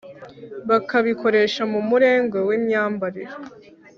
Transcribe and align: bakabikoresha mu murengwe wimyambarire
bakabikoresha 0.69 1.61
mu 1.71 1.79
murengwe 1.89 2.39
wimyambarire 2.47 3.33